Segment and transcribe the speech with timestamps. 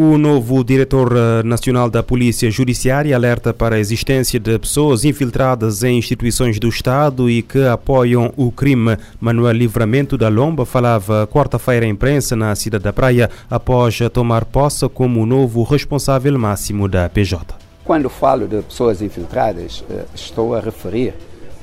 [0.00, 5.82] O novo diretor eh, nacional da Polícia Judiciária alerta para a existência de pessoas infiltradas
[5.82, 8.96] em instituições do Estado e que apoiam o crime.
[9.20, 14.88] Manuel Livramento da Lomba falava quarta-feira à imprensa na cidade da Praia após tomar posse
[14.88, 17.56] como novo responsável máximo da PJ.
[17.82, 21.12] Quando falo de pessoas infiltradas, eh, estou a referir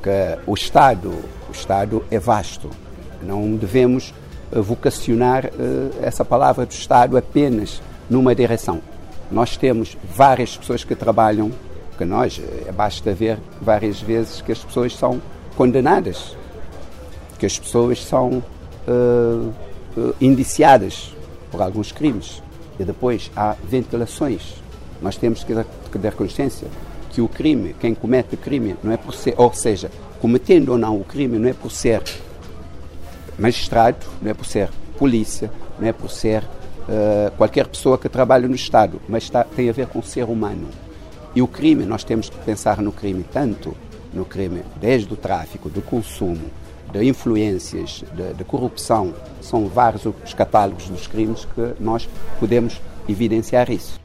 [0.00, 1.08] que o Estado,
[1.48, 2.70] o Estado é vasto.
[3.20, 4.14] Não devemos
[4.52, 5.50] eh, vocacionar
[6.00, 8.82] essa palavra do Estado apenas numa direção.
[9.30, 11.52] Nós temos várias pessoas que trabalham,
[11.96, 15.22] que nós, eh, basta ver várias vezes que as pessoas são
[15.56, 16.36] condenadas,
[17.38, 18.42] que as pessoas são
[18.88, 19.52] uh,
[19.96, 21.14] uh, indiciadas
[21.50, 22.42] por alguns crimes.
[22.78, 24.54] E depois há ventilações.
[25.00, 25.54] Nós temos que,
[25.90, 26.68] que dar consciência
[27.10, 30.78] que o crime, quem comete o crime, não é por ser, ou seja, cometendo ou
[30.78, 32.02] não o crime, não é por ser
[33.38, 36.44] magistrado, não é por ser polícia, não é por ser
[36.90, 40.24] uh, qualquer pessoa que trabalha no Estado, mas está, tem a ver com o ser
[40.24, 40.68] humano.
[41.34, 43.74] E o crime, nós temos que pensar no crime tanto
[44.12, 46.50] no crime desde o tráfico, do consumo,
[46.92, 49.14] de influências, de, de corrupção.
[49.40, 53.98] São vários os catálogos dos crimes que nós podemos evidenciar isso.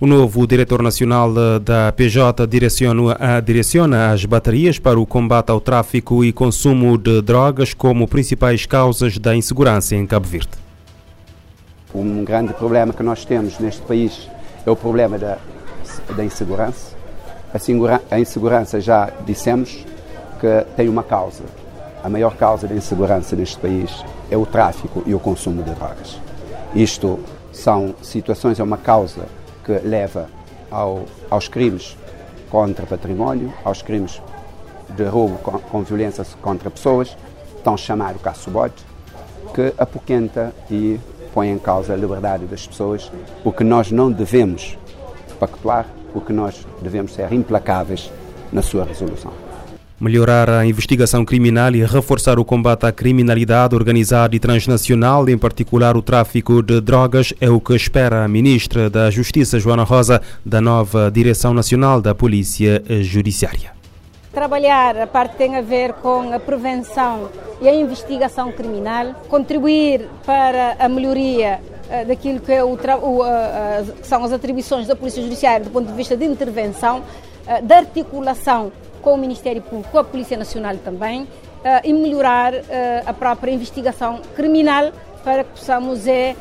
[0.00, 6.24] O novo diretor nacional da PJ direciona, direciona as baterias para o combate ao tráfico
[6.24, 10.50] e consumo de drogas como principais causas da insegurança em Cabo Verde.
[11.94, 14.28] Um grande problema que nós temos neste país
[14.64, 15.36] é o problema da,
[16.16, 16.96] da insegurança.
[18.10, 19.84] A, insegurança, já dissemos,
[20.40, 21.44] que tem uma causa.
[22.02, 26.18] A maior causa da insegurança neste país é o tráfico e o consumo de drogas.
[26.74, 27.20] Isto
[27.52, 29.26] são situações, é uma causa
[29.62, 30.28] que leva
[30.70, 31.96] ao, aos crimes
[32.50, 34.20] contra património, aos crimes
[34.96, 37.16] de roubo com, com violência contra pessoas,
[37.62, 38.82] tão chamado caço-bote,
[39.54, 40.98] que apoquenta e
[41.34, 43.10] põe em causa a liberdade das pessoas,
[43.44, 44.76] o que nós não devemos
[45.38, 48.10] pactuar, o que nós devemos ser implacáveis
[48.52, 49.32] na sua resolução.
[50.00, 55.96] Melhorar a investigação criminal e reforçar o combate à criminalidade organizada e transnacional, em particular
[55.96, 60.60] o tráfico de drogas, é o que espera a Ministra da Justiça, Joana Rosa, da
[60.60, 63.81] nova Direção Nacional da Polícia Judiciária.
[64.32, 67.28] Trabalhar a parte que tem a ver com a prevenção
[67.60, 73.92] e a investigação criminal, contribuir para a melhoria uh, daquilo que, é o, o, uh,
[74.00, 77.02] que, são as atribuições da Polícia Judiciária do ponto de vista de intervenção,
[77.64, 78.72] da articulação
[79.02, 81.26] com o Ministério Público, com a Polícia Nacional também,
[81.82, 82.52] e melhorar
[83.04, 84.92] a própria investigação criminal
[85.24, 86.36] para que possamos é,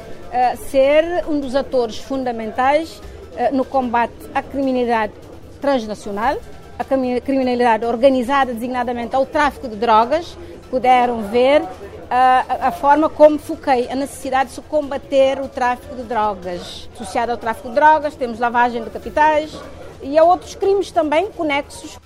[0.69, 3.01] ser um dos atores fundamentais
[3.51, 5.13] no combate à criminalidade
[5.59, 6.37] transnacional,
[6.81, 10.37] a criminalidade organizada, designadamente ao tráfico de drogas,
[10.69, 11.61] puderam ver
[12.09, 16.89] a, a, forma como foquei a necessidade de se combater o tráfico de drogas.
[16.93, 19.57] Associado ao tráfico de drogas, temos lavagem de capitais
[20.01, 21.97] e a outros crimes também conexos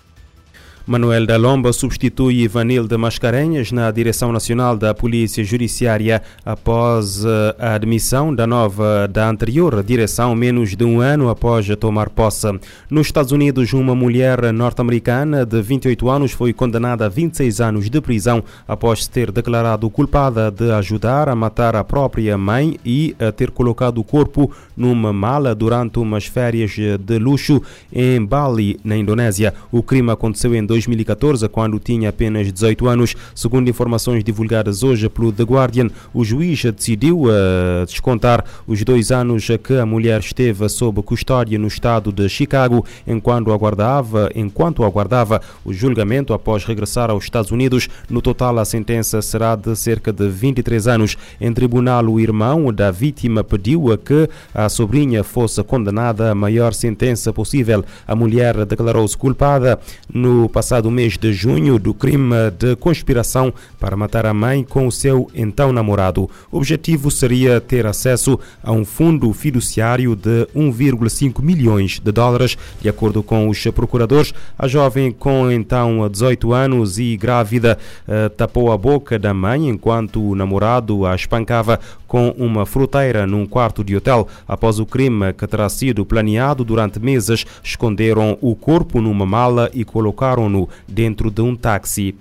[0.88, 7.74] Manuel da Lomba substitui Ivanilde Mascarenhas na direção nacional da Polícia Judiciária após eh, a
[7.74, 12.60] admissão da nova da anterior direção menos de um ano após tomar posse.
[12.88, 18.00] Nos Estados Unidos, uma mulher norte-americana de 28 anos foi condenada a 26 anos de
[18.00, 23.98] prisão após ter declarado culpada de ajudar a matar a própria mãe e ter colocado
[23.98, 27.60] o corpo numa mala durante umas férias de luxo
[27.92, 29.52] em Bali, na Indonésia.
[29.72, 33.16] O crime aconteceu em 2014, quando tinha apenas 18 anos.
[33.34, 39.48] Segundo informações divulgadas hoje pelo The Guardian, o juiz decidiu uh, descontar os dois anos
[39.64, 45.74] que a mulher esteve sob custódia no estado de Chicago, enquanto aguardava, enquanto aguardava o
[45.74, 47.88] julgamento após regressar aos Estados Unidos.
[48.10, 51.18] No total, a sentença será de cerca de 23 anos.
[51.40, 56.74] Em tribunal, o irmão da vítima pediu a que a sobrinha fosse condenada à maior
[56.74, 57.84] sentença possível.
[58.06, 59.80] A mulher declarou-se culpada
[60.14, 64.88] no passado passado mês de junho do crime de conspiração para matar a mãe com
[64.88, 66.28] o seu então namorado.
[66.52, 72.58] O objetivo seria ter acesso a um fundo fiduciário de 1,5 milhões de dólares.
[72.82, 77.78] De acordo com os procuradores, a jovem com então 18 anos e grávida
[78.08, 81.80] eh, tapou a boca da mãe enquanto o namorado a espancava
[82.16, 84.26] com uma fruteira num quarto de hotel.
[84.48, 89.84] Após o crime que terá sido planeado durante meses, esconderam o corpo numa mala e
[89.84, 92.16] colocaram-no dentro de um táxi.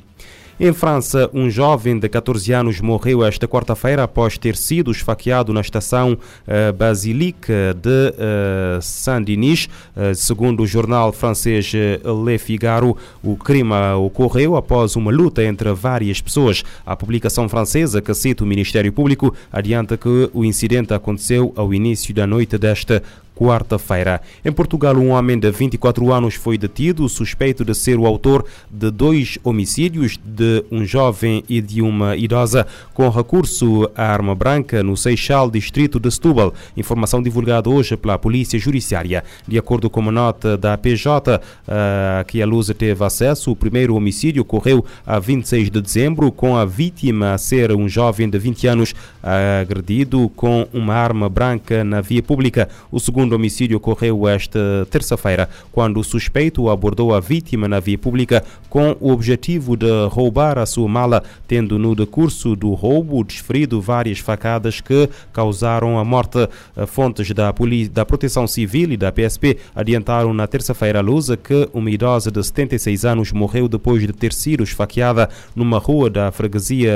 [0.58, 5.60] Em França, um jovem de 14 anos morreu esta quarta-feira após ter sido esfaqueado na
[5.60, 9.68] estação uh, Basilique de uh, Saint-Denis.
[9.96, 16.20] Uh, segundo o jornal francês Le Figaro, o crime ocorreu após uma luta entre várias
[16.20, 16.62] pessoas.
[16.86, 22.14] A publicação francesa, que cita o Ministério Público, adianta que o incidente aconteceu ao início
[22.14, 23.02] da noite desta
[23.34, 24.20] quarta-feira.
[24.44, 28.90] Em Portugal, um homem de 24 anos foi detido, suspeito de ser o autor de
[28.90, 34.96] dois homicídios de um jovem e de uma idosa, com recurso à arma branca no
[34.96, 36.54] Seixal, distrito de Setúbal.
[36.76, 39.25] Informação divulgada hoje pela Polícia Judiciária.
[39.46, 43.94] De acordo com uma nota da PJ, uh, que a Luz teve acesso, o primeiro
[43.94, 48.66] homicídio ocorreu a 26 de dezembro, com a vítima a ser um jovem de 20
[48.66, 52.69] anos agredido com uma arma branca na via pública.
[52.90, 57.96] O segundo segundo homicídio ocorreu esta terça-feira, quando o suspeito abordou a vítima na via
[57.96, 63.80] pública com o objetivo de roubar a sua mala, tendo no decurso do roubo desferido
[63.80, 66.48] várias facadas que causaram a morte.
[66.86, 71.68] Fontes da, Polícia, da Proteção Civil e da PSP adiantaram na terça-feira à luz que
[71.72, 76.92] uma idosa de 76 anos morreu depois de ter sido esfaqueada numa rua da freguesia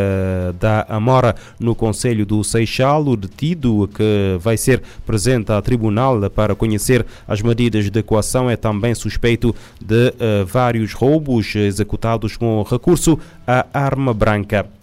[0.61, 3.07] da Amora, no Conselho do Seixal.
[3.07, 8.57] O detido, que vai ser presente a tribunal para conhecer as medidas de coação é
[8.57, 14.78] também suspeito de uh, vários roubos executados com recurso à arma branca.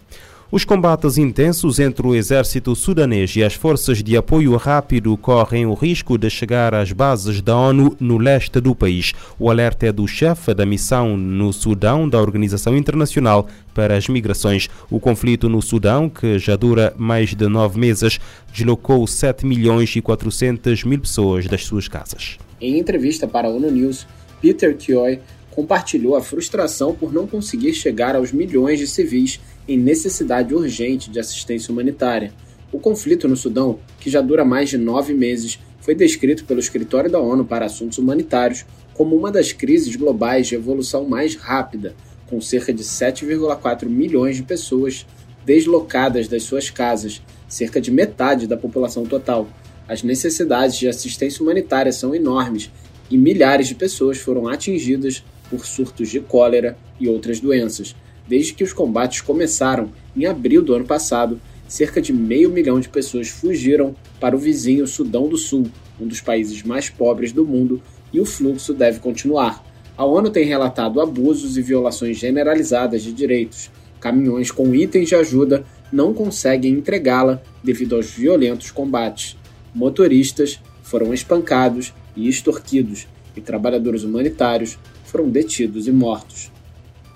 [0.55, 5.73] Os combates intensos entre o exército sudanês e as forças de apoio rápido correm o
[5.73, 9.11] risco de chegar às bases da ONU no leste do país.
[9.37, 14.69] O alerta é do chefe da missão no Sudão da Organização Internacional para as Migrações.
[14.89, 18.17] O conflito no Sudão, que já dura mais de nove meses,
[18.53, 22.37] deslocou 7 milhões e 400 mil pessoas das suas casas.
[22.61, 24.07] Em entrevista para a ONU News,
[24.39, 25.19] Peter Kioy
[25.51, 31.19] compartilhou a frustração por não conseguir chegar aos milhões de civis em necessidade urgente de
[31.19, 32.33] assistência humanitária.
[32.71, 37.11] O conflito no Sudão, que já dura mais de nove meses, foi descrito pelo Escritório
[37.11, 41.95] da ONU para Assuntos Humanitários como uma das crises globais de evolução mais rápida,
[42.27, 45.05] com cerca de 7,4 milhões de pessoas
[45.45, 49.47] deslocadas das suas casas, cerca de metade da população total.
[49.87, 52.71] As necessidades de assistência humanitária são enormes
[53.09, 57.95] e milhares de pessoas foram atingidas por surtos de cólera e outras doenças.
[58.27, 62.89] Desde que os combates começaram em abril do ano passado, cerca de meio milhão de
[62.89, 65.67] pessoas fugiram para o vizinho Sudão do Sul,
[65.99, 67.81] um dos países mais pobres do mundo,
[68.11, 69.63] e o fluxo deve continuar.
[69.97, 73.71] A ONU tem relatado abusos e violações generalizadas de direitos.
[73.99, 79.37] Caminhões com itens de ajuda não conseguem entregá-la devido aos violentos combates.
[79.73, 86.51] Motoristas foram espancados e extorquidos, e trabalhadores humanitários foram detidos e mortos.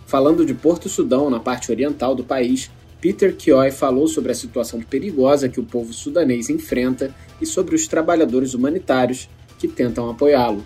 [0.10, 4.82] Falando de Porto Sudão, na parte oriental do país, Peter Kioy falou sobre a situação
[4.82, 9.30] perigosa que o povo sudanês enfrenta e sobre os trabalhadores humanitários
[9.60, 10.66] que tentam apoiá-lo.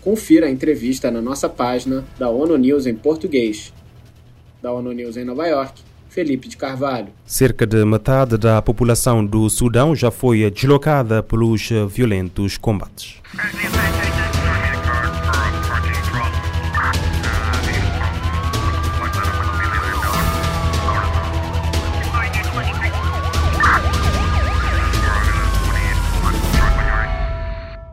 [0.00, 3.74] Confira a entrevista na nossa página da ONU News em português.
[4.62, 7.08] Da ONU News em Nova York, Felipe de Carvalho.
[7.24, 13.20] Cerca de metade da população do Sudão já foi deslocada pelos violentos combates.